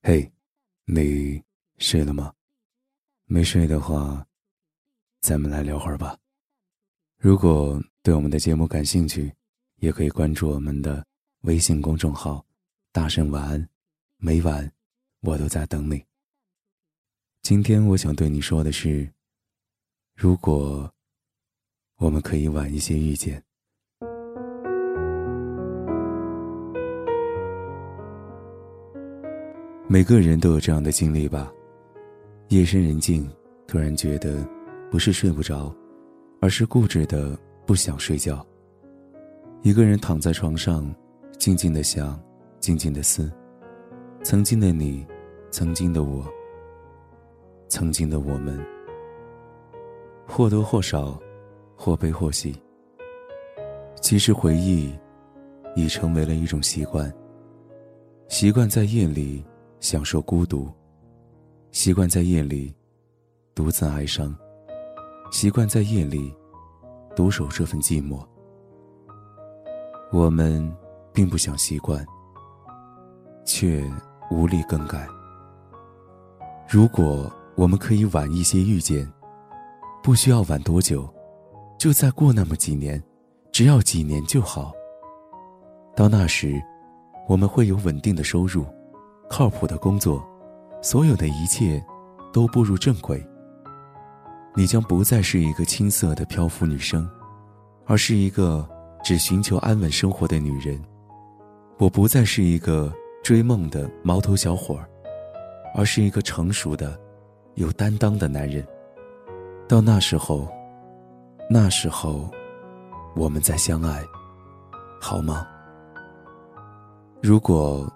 [0.00, 0.30] 嘿，
[0.84, 1.42] 你
[1.78, 2.32] 睡了吗？
[3.24, 4.24] 没睡的话，
[5.20, 6.16] 咱们来聊会儿吧。
[7.16, 9.34] 如果对我们的节目感兴趣，
[9.76, 11.04] 也可以关注我们的
[11.40, 12.46] 微信公众号
[12.92, 13.68] “大圣晚安”，
[14.18, 14.72] 每晚
[15.20, 16.02] 我都在等你。
[17.42, 19.12] 今天我想对你说的是，
[20.14, 20.90] 如果
[21.96, 23.42] 我们可以晚一些遇见。
[29.90, 31.50] 每个人都有这样的经历吧。
[32.48, 33.26] 夜深人静，
[33.66, 34.46] 突然觉得，
[34.90, 35.74] 不是睡不着，
[36.42, 37.34] 而是固执的
[37.64, 38.46] 不想睡觉。
[39.62, 40.94] 一个人躺在床上，
[41.38, 42.20] 静静的想，
[42.60, 43.32] 静静的思，
[44.22, 45.06] 曾经的你，
[45.50, 46.22] 曾经的我，
[47.68, 48.62] 曾经的我们，
[50.26, 51.18] 或多或少，
[51.74, 52.54] 或悲或喜。
[54.02, 54.92] 其实回忆，
[55.74, 57.10] 已成为了一种习惯。
[58.28, 59.42] 习惯在夜里。
[59.80, 60.70] 享受孤独，
[61.70, 62.74] 习惯在夜里
[63.54, 64.36] 独自哀伤，
[65.30, 66.34] 习惯在夜里
[67.14, 68.26] 独守这份寂寞。
[70.10, 70.74] 我们
[71.12, 72.04] 并不想习惯，
[73.44, 73.88] 却
[74.30, 75.06] 无力更改。
[76.68, 79.10] 如果我们可以晚一些遇见，
[80.02, 81.08] 不需要晚多久，
[81.78, 83.02] 就再过那么几年，
[83.52, 84.72] 只要几年就好。
[85.94, 86.60] 到那时，
[87.28, 88.64] 我们会有稳定的收入。
[89.28, 90.26] 靠谱的工作，
[90.82, 91.84] 所有的一切
[92.32, 93.24] 都步入正轨。
[94.56, 97.08] 你将不再是一个青涩的漂浮女生，
[97.86, 98.68] 而是一个
[99.04, 100.82] 只寻求安稳生活的女人。
[101.78, 104.88] 我不再是一个追梦的毛头小伙儿，
[105.74, 106.98] 而是一个成熟的、
[107.54, 108.66] 有担当的男人。
[109.68, 110.48] 到那时候，
[111.48, 112.28] 那时候，
[113.14, 114.02] 我们再相爱，
[115.00, 115.46] 好吗？
[117.22, 117.86] 如果。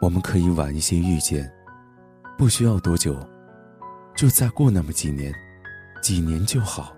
[0.00, 1.50] 我们可以晚一些遇见，
[2.38, 3.14] 不需要多久，
[4.16, 5.30] 就再过那么几年，
[6.02, 6.96] 几年就好。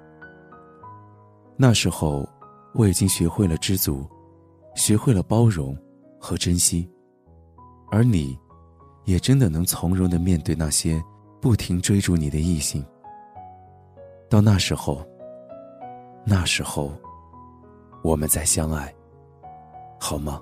[1.56, 2.28] 那时候，
[2.74, 4.08] 我已经学会了知足，
[4.76, 5.76] 学会了包容
[6.20, 6.88] 和珍惜，
[7.90, 8.38] 而你，
[9.04, 11.02] 也真的能从容的面对那些
[11.40, 12.84] 不停追逐你的异性。
[14.30, 15.04] 到那时候，
[16.24, 16.92] 那时候，
[18.02, 18.94] 我们再相爱，
[19.98, 20.40] 好吗？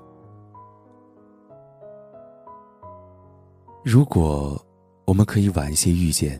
[3.82, 4.60] 如果
[5.06, 6.38] 我们可以晚一些遇见，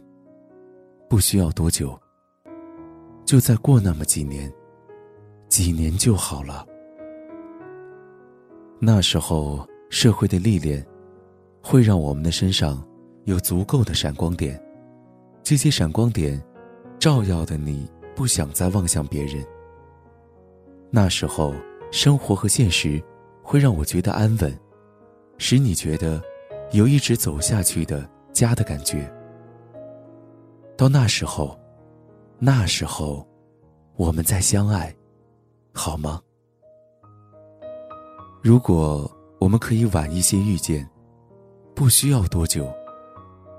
[1.09, 1.99] 不需要多久，
[3.25, 4.53] 就再过那么几年，
[5.49, 6.67] 几年就好了。
[8.79, 10.87] 那时候，社会的历练
[11.63, 12.87] 会让我们的身上
[13.25, 14.63] 有足够的闪光点，
[15.43, 16.39] 这些闪光点
[16.99, 19.43] 照耀的你不想再望向别人。
[20.91, 21.55] 那时候，
[21.91, 23.03] 生活和现实
[23.43, 24.55] 会让我觉得安稳，
[25.39, 26.23] 使你觉得。
[26.73, 29.13] 有一直走下去的家的感觉。
[30.77, 31.59] 到那时候，
[32.39, 33.27] 那时候，
[33.97, 34.95] 我们再相爱，
[35.75, 36.21] 好吗？
[38.41, 40.89] 如果我们可以晚一些遇见，
[41.75, 42.73] 不需要多久，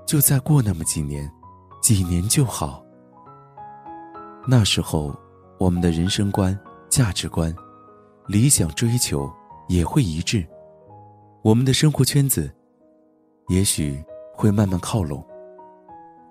[0.06, 1.30] 就再过那么几年，
[1.82, 2.82] 几年就好。
[4.48, 5.14] 那时候，
[5.58, 6.58] 我们的人生观、
[6.88, 7.54] 价值观、
[8.26, 9.30] 理想追求
[9.68, 10.44] 也会一致，
[11.42, 12.50] 我们的生活圈子。
[13.52, 14.02] 也许
[14.34, 15.22] 会慢慢靠拢。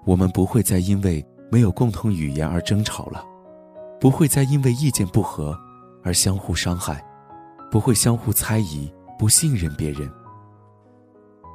[0.06, 3.24] 我们不会再因为没有共同语言而争吵了，
[4.00, 5.56] 不会再因为意见不合
[6.04, 7.00] 而相互伤害，
[7.70, 10.12] 不会相互猜疑、不信任别人。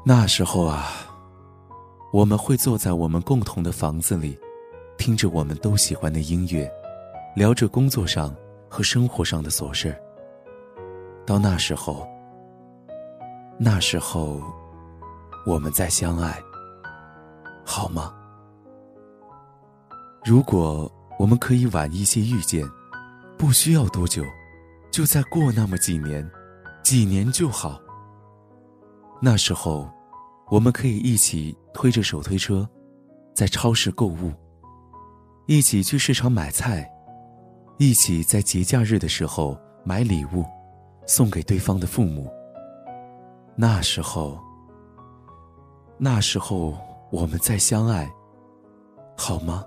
[0.04, 0.86] 那时候啊，
[2.12, 4.38] 我们会坐在我们共同的房子里，
[4.96, 6.70] 听着我们都喜欢的音乐，
[7.34, 8.32] 聊着工作上
[8.68, 9.92] 和生活上的琐事
[11.26, 12.06] 到那时候，
[13.58, 14.40] 那时候。
[15.46, 16.42] 我们再相爱，
[17.64, 18.12] 好吗？
[20.24, 20.90] 如果
[21.20, 22.68] 我们可以晚一些遇见，
[23.38, 24.24] 不需要多久，
[24.90, 26.28] 就再过那么几年，
[26.82, 27.80] 几年就好。
[29.22, 29.88] 那时候，
[30.50, 32.68] 我们可以一起推着手推车，
[33.32, 34.32] 在超市购物，
[35.46, 36.90] 一起去市场买菜，
[37.78, 40.44] 一起在节假日的时候买礼物，
[41.06, 42.28] 送给对方的父母。
[43.54, 44.44] 那时候。
[45.98, 46.76] 那时候
[47.10, 48.06] 我们再相爱，
[49.16, 49.64] 好吗？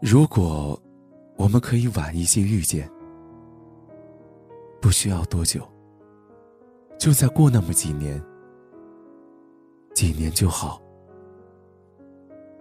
[0.00, 0.80] 如果
[1.36, 2.88] 我们可以晚一些遇见，
[4.80, 5.60] 不需要多久，
[6.96, 8.22] 就再过那么几年，
[9.92, 10.80] 几年就好。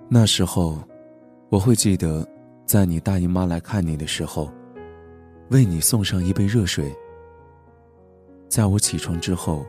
[0.10, 0.80] 那时候
[1.50, 2.28] 我会记得，
[2.66, 4.52] 在你大姨妈来看你的时候，
[5.52, 6.92] 为你送上一杯热水。
[8.50, 9.64] 在我起床之后。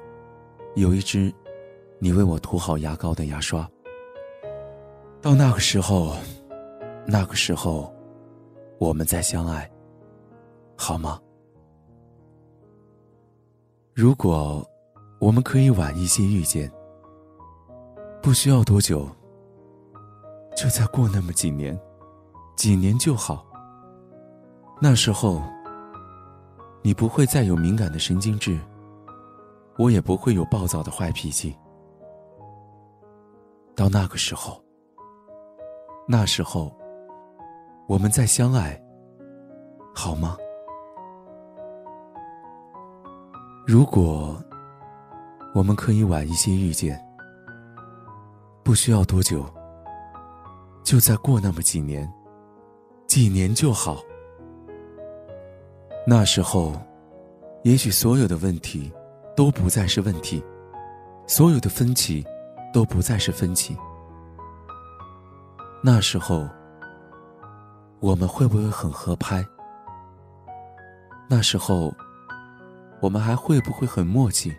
[0.74, 1.32] 有一支
[2.00, 3.68] 你为我涂好牙膏的牙刷。
[5.22, 6.16] 到那个时候，
[7.06, 7.92] 那个时候，
[8.78, 9.70] 我们再相爱，
[10.76, 11.20] 好吗？
[13.94, 14.68] 如果
[15.20, 16.70] 我们可以晚一些遇见，
[18.20, 19.08] 不需要多久，
[20.56, 21.78] 就再过那么几年，
[22.56, 23.46] 几年就好。
[24.82, 25.40] 那时候，
[26.82, 28.58] 你不会再有敏感的神经质，
[29.78, 31.56] 我也不会有暴躁的坏脾气。
[33.74, 34.62] 到那个时候。
[36.06, 36.70] 那时候，
[37.88, 38.78] 我们再相爱，
[39.94, 40.36] 好吗？
[43.66, 44.36] 如果
[45.54, 47.02] 我们可以晚一些遇见，
[48.62, 49.46] 不需要多久，
[50.82, 52.06] 就再过那么几年，
[53.06, 53.96] 几年就好。
[56.06, 56.74] 那时候，
[57.62, 58.92] 也许所有的问题
[59.36, 60.42] 都不再是问题，
[61.26, 62.24] 所有的分歧
[62.72, 63.76] 都不再是分歧。
[65.82, 66.48] 那时候，
[68.00, 69.44] 我们会不会很合拍？
[71.28, 71.92] 那时候，
[73.00, 74.54] 我们还会不会很默契？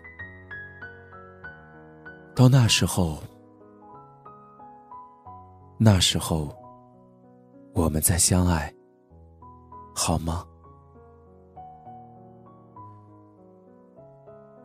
[2.34, 3.18] 到那时候，
[5.78, 6.54] 那时候，
[7.72, 8.72] 我们再相爱，
[9.94, 10.44] 好吗？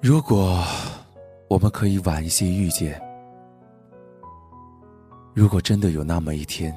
[0.02, 0.58] 如果
[1.48, 3.00] 我们可以晚一些遇见。
[5.32, 6.76] 如果真的有那么一天，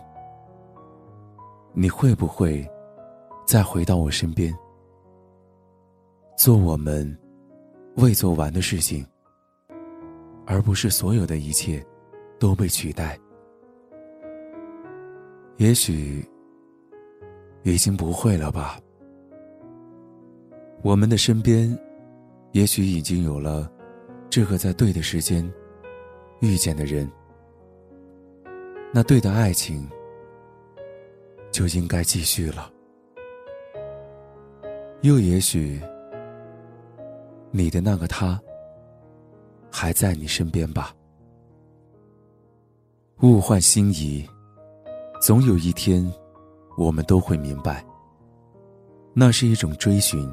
[1.73, 2.69] 你会不会
[3.47, 4.55] 再回到我身边，
[6.37, 7.19] 做我们
[7.97, 9.07] 未做完的事情，
[10.45, 11.83] 而不是所有的一切
[12.39, 13.19] 都被取代？
[15.57, 16.23] 也许
[17.63, 18.79] 已经不会了吧。
[20.83, 21.77] 我们的身边，
[22.55, 23.69] 也许已经有了
[24.31, 25.45] 这个在对的时间
[26.39, 27.11] 遇见的人。
[28.93, 29.89] 那对的爱情
[31.51, 32.71] 就应该继续了。
[35.01, 35.83] 又也许，
[37.51, 38.41] 你的那个他
[39.69, 40.95] 还在你身边吧。
[43.23, 44.25] 物换星移，
[45.21, 46.09] 总有一天，
[46.77, 47.85] 我们都会明白，
[49.13, 50.33] 那是一种追寻。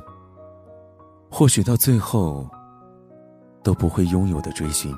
[1.31, 2.47] 或许到最后
[3.63, 4.93] 都不会拥有的追寻，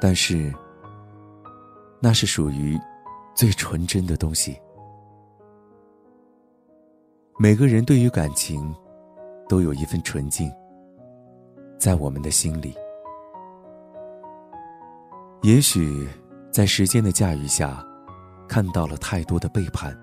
[0.00, 0.50] 但是。
[2.02, 2.80] 那是属于
[3.34, 4.58] 最纯真的东西。
[7.38, 8.74] 每个人对于感情，
[9.46, 10.50] 都有一份纯净，
[11.78, 12.74] 在我们的心里。
[15.42, 16.08] 也许
[16.50, 17.86] 在时间的驾驭下，
[18.48, 19.94] 看到了太多的背叛。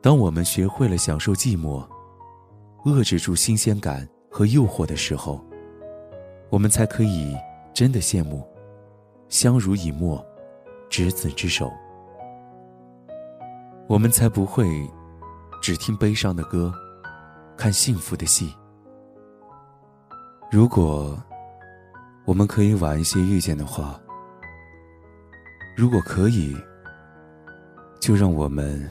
[0.00, 1.84] 当我们学会了享受寂寞，
[2.86, 5.44] 遏制住新鲜感和诱惑的时候，
[6.50, 7.36] 我们才可以
[7.74, 8.46] 真的羡慕，
[9.28, 10.24] 相濡以沫。
[10.88, 11.70] 执子之手，
[13.88, 14.88] 我们才不会
[15.60, 16.72] 只听悲伤的歌，
[17.56, 18.54] 看幸福的戏。
[20.48, 21.20] 如果
[22.24, 24.00] 我们可以晚一些遇见的话，
[25.76, 26.56] 如果可以，
[28.00, 28.88] 就让我们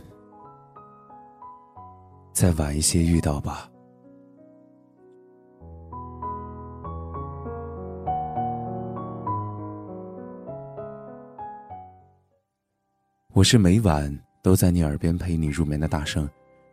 [2.33, 3.69] 再晚一些遇到吧。
[13.35, 16.25] 我是每晚都在你耳边陪你入眠的大圣，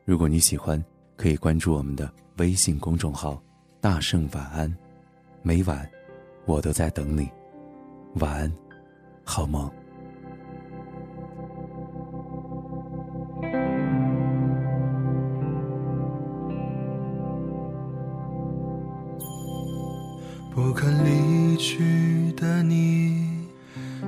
[0.04, 0.80] 如果你喜欢，
[1.16, 3.42] 可以关注我们的微信公众号
[3.82, 4.72] “大圣晚安”，
[5.42, 5.84] 每晚
[6.46, 7.28] 我都在等你，
[8.20, 8.52] 晚安，
[9.24, 9.68] 好梦。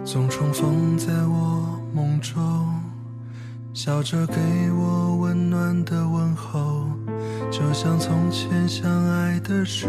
[0.04, 1.80] 总重逢在我。
[1.94, 2.42] 梦中，
[3.73, 4.34] 笑着给
[4.73, 6.87] 我温暖的问候，
[7.52, 9.87] 就像从前相爱的时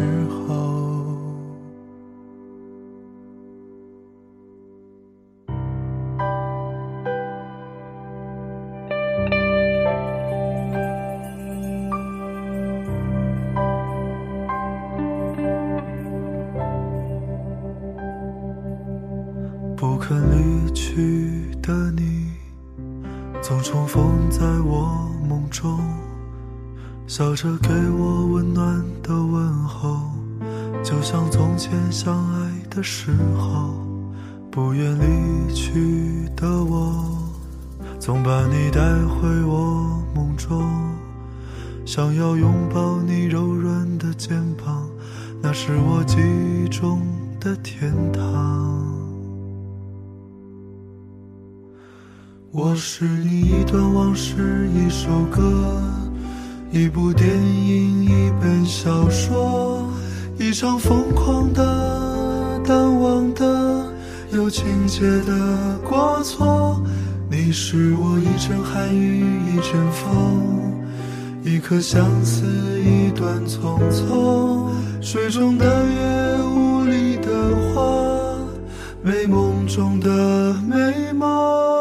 [0.47, 1.04] 候。
[20.07, 22.29] 肯离去的你，
[23.41, 25.79] 总重逢在我梦中，
[27.07, 30.11] 笑着给我温暖的问候，
[30.83, 33.73] 就像从前相爱的时候。
[34.51, 37.17] 不愿离去的我，
[37.99, 40.63] 总把你带回我梦中，
[41.83, 44.87] 想要拥抱你柔软的肩膀。
[45.41, 47.01] 那是我记忆中
[47.39, 49.04] 的天堂。
[52.57, 55.77] 我是你一段往事，一首歌，
[56.71, 59.85] 一部电影，一本小说，
[60.39, 63.93] 一场疯狂的、淡忘的、
[64.31, 66.81] 有情节的过错。
[67.29, 70.71] 你是我一阵寒雨，一阵风。
[71.43, 72.45] 一颗相思，
[72.79, 74.69] 一段匆匆，
[75.01, 77.83] 水中的月，雾里的花，
[79.03, 81.74] 美梦中的美梦。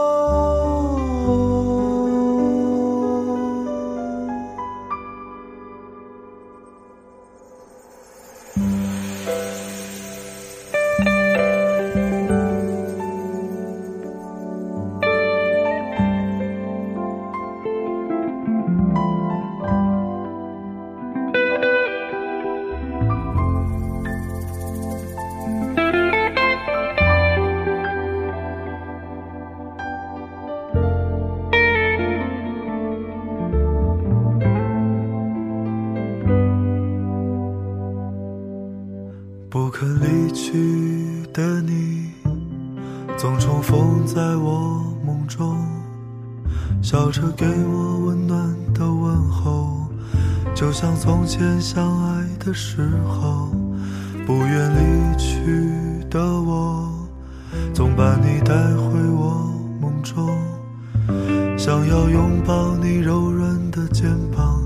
[39.76, 42.12] 可离去的你，
[43.18, 45.56] 总重逢在我梦中，
[46.80, 49.88] 笑着给我温暖的问候，
[50.54, 53.50] 就像从前相爱的时候。
[54.24, 55.40] 不愿离去
[56.08, 56.88] 的我，
[57.74, 60.38] 总把你带回我梦中，
[61.58, 64.62] 想要拥抱你柔软的肩膀，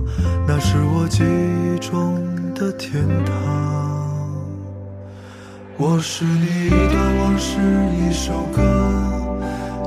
[0.47, 2.23] 那是我记忆中
[2.55, 4.08] 的天堂。
[5.81, 7.57] 我是你一段往事，
[7.95, 8.61] 一首歌，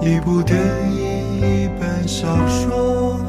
[0.02, 0.58] 一部电
[0.90, 3.20] 影，一本小说，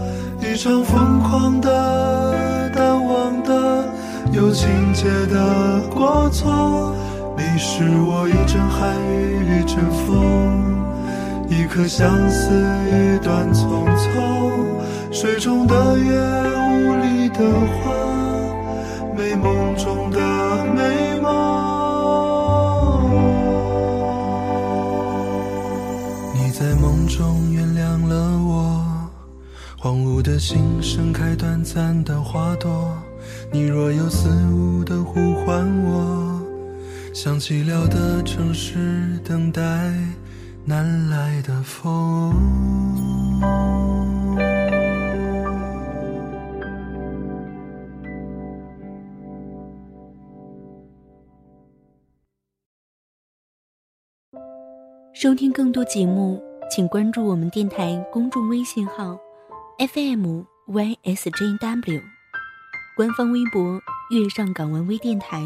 [0.40, 3.84] 一场疯狂的、淡忘的、
[4.30, 6.94] 有情节的过错。
[7.36, 10.78] 你是我一阵寒雨，一阵风，
[11.48, 12.48] 一颗相思，
[12.86, 14.06] 一段匆匆。
[15.10, 17.40] 水中的月，雾里的
[17.82, 17.92] 花，
[19.16, 20.20] 美梦中的
[30.22, 32.96] 荒芜的心盛开短暂的花朵。
[33.50, 36.40] 你若有似无的呼唤我，
[37.12, 39.60] 像寂寥的城市等待
[40.64, 42.32] 南来的风。
[55.12, 56.40] 收听更多节目。
[56.74, 59.18] 请关注我们电台公众微信号
[59.82, 62.00] ，FM YSJW，
[62.96, 63.80] 官方微博
[64.12, 65.42] 月上港湾微电台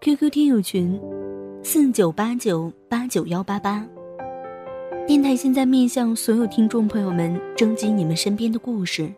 [0.00, 1.00] ，QQ 听友群
[1.64, 3.84] 四九八九八九幺八八。
[5.04, 9.12] 电台现在面向所有听众朋友们征集你们身边的故事，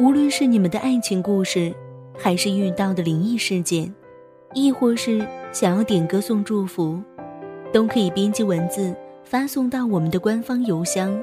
[0.00, 1.72] 无论是你们的爱情故事，
[2.18, 3.94] 还是遇到的灵异事件，
[4.54, 7.00] 亦或是想要点歌送祝福，
[7.72, 8.92] 都可以编辑文字。
[9.24, 11.16] 发送到我们的官方邮箱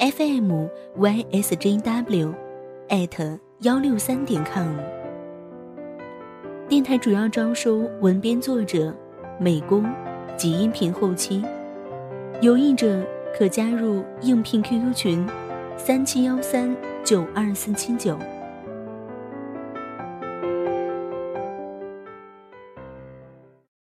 [0.00, 0.66] ，fm
[0.96, 2.34] ysjw，
[2.88, 4.66] 艾特幺六三点 com。
[6.66, 8.94] 电台主要招收文编作者、
[9.38, 9.84] 美工
[10.38, 11.44] 及音频后期，
[12.40, 13.04] 有意者
[13.36, 15.28] 可加入应聘 QQ 群：
[15.76, 18.16] 三七幺三九二四七九。